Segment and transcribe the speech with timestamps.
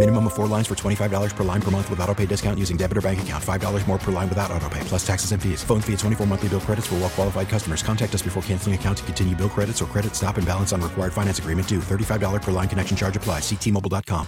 [0.00, 2.78] Minimum of four lines for $25 per line per month with auto pay discount using
[2.78, 3.44] debit or bank account.
[3.44, 5.62] $5 more per line without auto pay, plus taxes and fees.
[5.62, 7.82] Phone fee at 24 monthly bill credits for well qualified customers.
[7.82, 10.80] Contact us before canceling account to continue bill credits or credit stop and balance on
[10.80, 11.80] required finance agreement due.
[11.80, 13.42] $35 per line connection charge applies.
[13.42, 14.26] Ctmobile.com.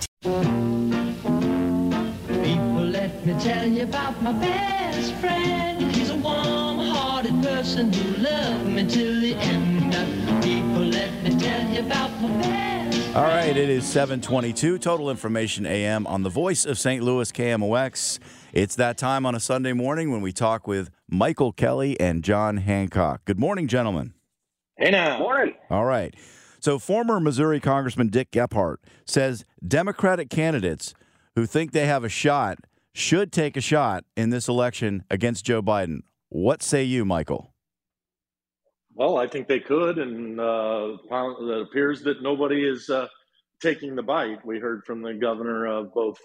[2.29, 5.91] People, let me tell you about my best friend.
[5.91, 9.95] He's a warm-hearted person who loved me till the end.
[10.43, 12.72] People, let me tell you about my best
[13.15, 14.79] All right, it is 722.
[14.79, 17.05] Total Information AM on the voice of St.
[17.05, 18.19] Louis KMOX.
[18.55, 22.57] It's that time on a Sunday morning when we talk with Michael Kelley and John
[22.57, 23.27] Hancock.
[23.27, 24.15] Good morning, gentlemen.
[24.79, 25.19] Hey now.
[25.19, 25.53] Morning.
[25.69, 26.17] All right.
[26.59, 30.95] So, former Missouri Congressman Dick Gephardt says Democratic candidates
[31.37, 32.61] who think they have a shot
[32.95, 36.01] should take a shot in this election against Joe Biden.
[36.31, 37.52] What say you, Michael?
[38.95, 43.09] Well, I think they could, and uh, it appears that nobody is uh,
[43.63, 44.45] taking the bite.
[44.45, 46.19] We heard from the governor of both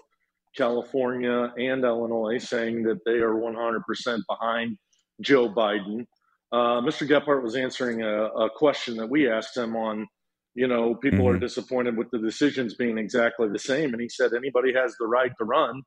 [0.56, 4.76] California and Illinois saying that they are 100% behind
[5.20, 6.04] Joe Biden.
[6.52, 7.08] Uh, Mr.
[7.08, 10.06] Gephardt was answering a, a, question that we asked him on,
[10.54, 11.36] you know, people mm-hmm.
[11.36, 13.92] are disappointed with the decisions being exactly the same.
[13.92, 15.82] And he said anybody has the right to run,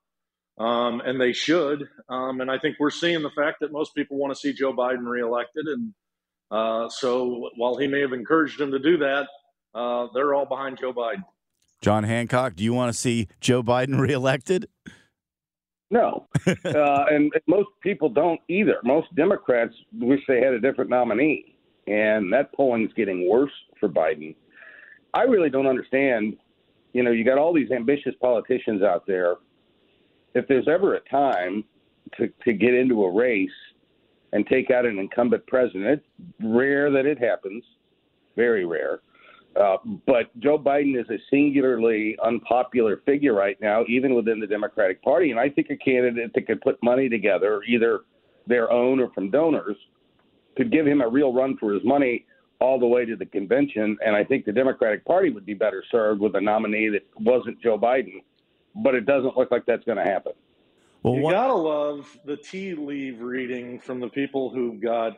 [0.59, 1.87] um, and they should.
[2.09, 4.73] Um, and I think we're seeing the fact that most people want to see Joe
[4.73, 5.65] Biden reelected.
[5.65, 5.93] And
[6.51, 9.27] uh, so while he may have encouraged him to do that,
[9.73, 11.23] uh, they're all behind Joe Biden.
[11.81, 14.67] John Hancock, do you want to see Joe Biden reelected?
[15.89, 18.77] No, uh, and most people don't either.
[18.83, 21.57] Most Democrats wish they had a different nominee,
[21.87, 24.35] and that polling's getting worse for Biden.
[25.13, 26.37] I really don't understand.
[26.93, 29.35] You know, you got all these ambitious politicians out there.
[30.33, 31.65] If there's ever a time
[32.17, 33.49] to to get into a race
[34.33, 36.01] and take out an incumbent president,
[36.41, 37.63] rare that it happens.
[38.35, 39.01] Very rare.
[39.59, 39.77] Uh,
[40.07, 45.31] but Joe Biden is a singularly unpopular figure right now, even within the Democratic Party.
[45.31, 48.01] And I think a candidate that could put money together, either
[48.47, 49.75] their own or from donors,
[50.55, 52.25] could give him a real run for his money
[52.61, 53.97] all the way to the convention.
[54.05, 57.61] And I think the Democratic Party would be better served with a nominee that wasn't
[57.61, 58.23] Joe Biden.
[58.83, 60.31] But it doesn't look like that's going to happen.
[61.03, 65.13] Well, you what- gotta love the tea leaf reading from the people who got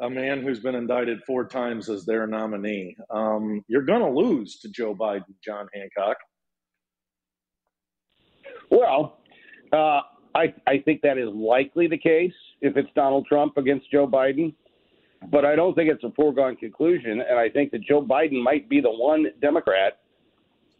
[0.00, 2.96] a man who's been indicted four times as their nominee.
[3.10, 6.16] Um, you're going to lose to Joe Biden, John Hancock.
[8.70, 9.20] Well,
[9.72, 10.00] uh,
[10.34, 14.54] I, I think that is likely the case if it's Donald Trump against Joe Biden.
[15.30, 17.20] But I don't think it's a foregone conclusion.
[17.20, 20.00] And I think that Joe Biden might be the one Democrat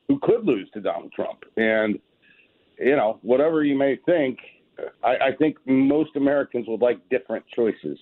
[0.09, 1.45] who could lose to Donald Trump.
[1.57, 2.01] And,
[2.83, 4.39] you know, whatever you may think,
[5.03, 7.99] I, I think most Americans would like different choices.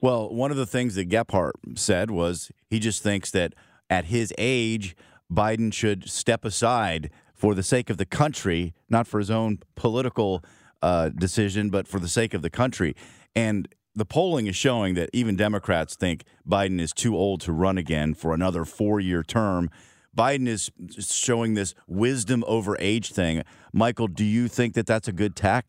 [0.00, 3.54] Well, one of the things that Gephardt said was he just thinks that
[3.88, 4.96] at his age,
[5.32, 10.42] Biden should step aside for the sake of the country, not for his own political
[10.82, 12.96] uh, decision, but for the sake of the country.
[13.36, 17.76] And the polling is showing that even Democrats think Biden is too old to run
[17.76, 19.70] again for another four year term.
[20.16, 23.42] Biden is showing this wisdom over age thing.
[23.72, 25.66] Michael, do you think that that's a good tack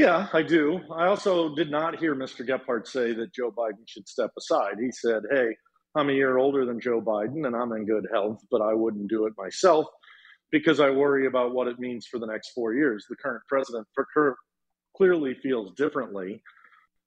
[0.00, 0.80] yeah, I do.
[0.90, 2.46] I also did not hear Mr.
[2.46, 4.76] Gephardt say that Joe Biden should step aside.
[4.80, 5.54] He said, hey,
[5.94, 9.10] I'm a year older than Joe Biden and I'm in good health, but I wouldn't
[9.10, 9.84] do it myself
[10.50, 13.04] because I worry about what it means for the next four years.
[13.10, 13.86] The current president
[14.96, 16.42] clearly feels differently.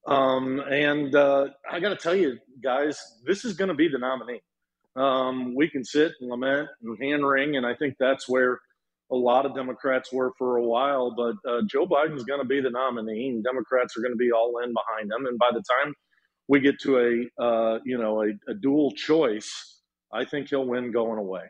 [0.06, 3.98] Um, and uh, I got to tell you, guys, this is going to be the
[3.98, 4.44] nominee.
[4.96, 8.60] Um, we can sit and lament and hand wring, and I think that's where
[9.12, 12.62] a lot of Democrats were for a while, but uh, Joe Biden's going to be
[12.62, 15.26] the nominee, and Democrats are going to be all in behind him.
[15.26, 15.94] And by the time
[16.48, 19.82] we get to a uh, you know a, a dual choice,
[20.12, 21.44] I think he'll win going away.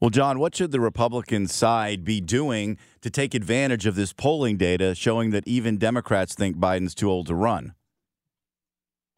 [0.00, 4.56] Well, John, what should the Republican side be doing to take advantage of this polling
[4.56, 7.74] data showing that even Democrats think Biden's too old to run?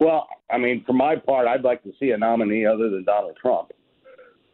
[0.01, 3.37] Well, I mean, for my part, I'd like to see a nominee other than Donald
[3.39, 3.71] Trump.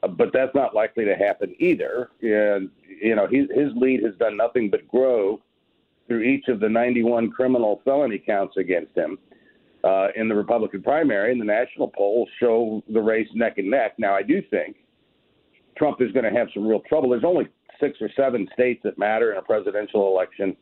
[0.01, 2.11] but that's not likely to happen either.
[2.21, 2.69] And
[3.01, 5.41] you know, his his lead has done nothing but grow
[6.07, 9.17] through each of the 91 criminal felony counts against him
[9.85, 13.93] uh, in the Republican primary, and the national polls show the race neck and neck.
[13.97, 14.75] Now, I do think
[15.77, 17.09] Trump is going to have some real trouble.
[17.09, 17.47] There's only
[17.79, 20.57] six or seven states that matter in a presidential election.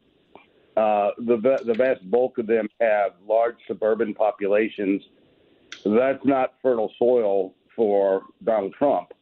[0.78, 5.02] Uh, the the vast bulk of them have large suburban populations.
[5.86, 9.14] That's not fertile soil for Donald Trump.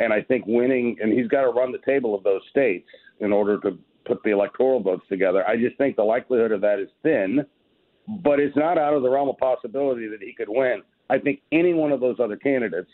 [0.00, 2.88] And I think winning, and he's got to run the table of those states
[3.20, 5.46] in order to put the electoral votes together.
[5.46, 7.44] I just think the likelihood of that is thin,
[8.22, 10.82] but it's not out of the realm of possibility that he could win.
[11.08, 12.90] I think any one of those other candidates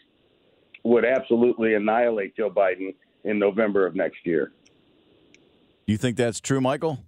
[0.84, 2.94] would absolutely annihilate Joe Biden
[3.25, 4.52] in November of next year.
[5.87, 7.05] You think that's true, Michael?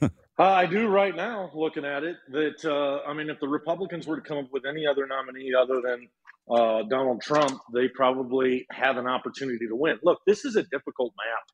[0.38, 2.16] uh, I do right now, looking at it.
[2.30, 5.52] That uh, I mean, if the Republicans were to come up with any other nominee
[5.54, 6.08] other than
[6.50, 9.98] uh, Donald Trump, they probably have an opportunity to win.
[10.02, 11.44] Look, this is a difficult map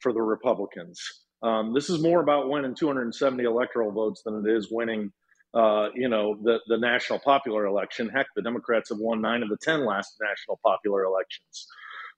[0.00, 1.00] for the Republicans.
[1.42, 5.12] Um, this is more about winning 270 electoral votes than it is winning,
[5.54, 8.08] uh, you know, the the national popular election.
[8.08, 11.66] Heck, the Democrats have won nine of the ten last national popular elections.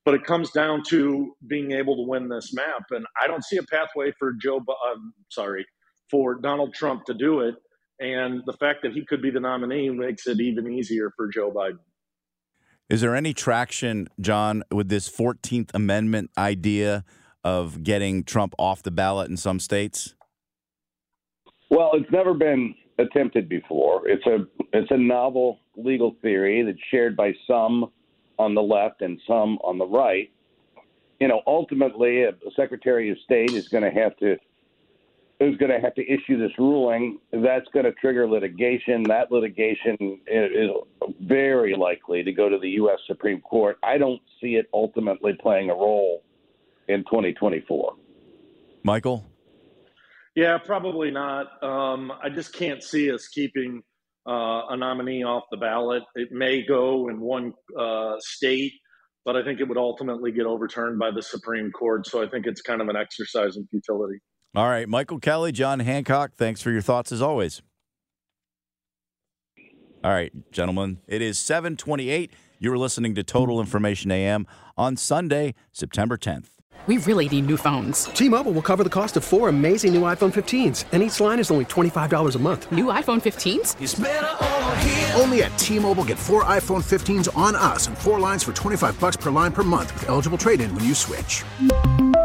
[0.04, 3.56] But it comes down to being able to win this map, and I don't see
[3.58, 4.58] a pathway for Joe.
[4.58, 5.64] Um, sorry,
[6.10, 7.54] for Donald Trump to do it.
[8.00, 11.50] And the fact that he could be the nominee makes it even easier for Joe
[11.50, 11.78] Biden.
[12.88, 17.04] Is there any traction, John, with this 14th Amendment idea
[17.44, 20.14] of getting Trump off the ballot in some states?
[21.70, 24.06] Well, it's never been attempted before.
[24.06, 27.90] It's a it's a novel legal theory that's shared by some
[28.38, 30.30] on the left and some on the right.
[31.20, 34.36] You know, ultimately, a Secretary of State is going to have to
[35.42, 37.18] who's going to have to issue this ruling.
[37.32, 39.02] That's going to trigger litigation.
[39.04, 39.96] That litigation
[40.26, 40.70] is
[41.20, 42.98] very likely to go to the U.S.
[43.06, 43.78] Supreme Court.
[43.82, 46.22] I don't see it ultimately playing a role
[46.88, 47.94] in 2024.
[48.84, 49.24] Michael?
[50.36, 51.62] Yeah, probably not.
[51.62, 53.82] Um, I just can't see us keeping
[54.28, 56.04] uh, a nominee off the ballot.
[56.14, 58.72] It may go in one uh, state,
[59.24, 62.06] but I think it would ultimately get overturned by the Supreme Court.
[62.06, 64.20] So I think it's kind of an exercise in futility.
[64.54, 67.62] All right, Michael Kelley, John Hancock, thanks for your thoughts as always.
[70.04, 72.30] All right, gentlemen, it is 728.
[72.58, 74.46] You're listening to Total Information AM
[74.76, 76.48] on Sunday, September 10th.
[76.86, 78.04] We really need new phones.
[78.06, 81.50] T-Mobile will cover the cost of four amazing new iPhone 15s, and each line is
[81.50, 82.70] only $25 a month.
[82.70, 85.18] New iPhone 15s?
[85.18, 89.16] Only at T-Mobile get four iPhone 15s on us and four lines for 25 bucks
[89.16, 91.42] per line per month with eligible trade-in when you switch.